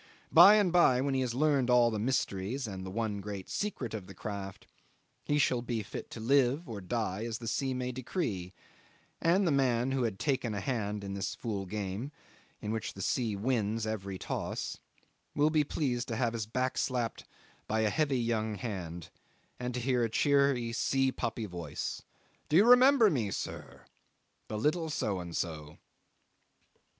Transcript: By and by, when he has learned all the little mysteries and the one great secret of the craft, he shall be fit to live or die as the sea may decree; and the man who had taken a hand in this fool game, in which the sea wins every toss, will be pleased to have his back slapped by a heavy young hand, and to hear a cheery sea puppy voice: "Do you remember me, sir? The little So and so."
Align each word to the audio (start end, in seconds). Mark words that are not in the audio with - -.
By 0.31 0.55
and 0.55 0.73
by, 0.73 0.99
when 0.99 1.13
he 1.13 1.21
has 1.21 1.35
learned 1.35 1.69
all 1.69 1.91
the 1.91 1.97
little 1.97 2.05
mysteries 2.05 2.65
and 2.65 2.83
the 2.83 2.89
one 2.89 3.21
great 3.21 3.47
secret 3.51 3.93
of 3.93 4.07
the 4.07 4.15
craft, 4.15 4.65
he 5.25 5.37
shall 5.37 5.61
be 5.61 5.83
fit 5.83 6.09
to 6.09 6.19
live 6.19 6.67
or 6.67 6.81
die 6.81 7.23
as 7.23 7.37
the 7.37 7.47
sea 7.47 7.75
may 7.75 7.91
decree; 7.91 8.51
and 9.21 9.45
the 9.45 9.51
man 9.51 9.91
who 9.91 10.01
had 10.01 10.17
taken 10.17 10.55
a 10.55 10.59
hand 10.59 11.03
in 11.03 11.13
this 11.13 11.35
fool 11.35 11.67
game, 11.67 12.11
in 12.61 12.71
which 12.71 12.95
the 12.95 13.01
sea 13.03 13.35
wins 13.35 13.85
every 13.85 14.17
toss, 14.17 14.79
will 15.35 15.51
be 15.51 15.63
pleased 15.63 16.07
to 16.07 16.15
have 16.15 16.33
his 16.33 16.47
back 16.47 16.79
slapped 16.79 17.25
by 17.67 17.81
a 17.81 17.91
heavy 17.91 18.19
young 18.19 18.55
hand, 18.55 19.11
and 19.59 19.75
to 19.75 19.79
hear 19.79 20.03
a 20.03 20.09
cheery 20.09 20.73
sea 20.73 21.11
puppy 21.11 21.45
voice: 21.45 22.01
"Do 22.49 22.55
you 22.57 22.65
remember 22.65 23.11
me, 23.11 23.29
sir? 23.29 23.85
The 24.47 24.57
little 24.57 24.89
So 24.89 25.19
and 25.19 25.37
so." 25.37 25.77